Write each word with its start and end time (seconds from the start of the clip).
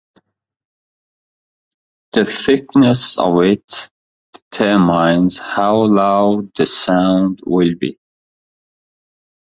The 2.13 2.25
thickness 2.43 3.19
of 3.19 3.39
it 3.43 3.87
determines 4.33 5.37
how 5.37 5.75
low 5.75 6.49
the 6.55 6.65
sound 6.65 7.41
will 7.45 7.75
be. 7.77 7.99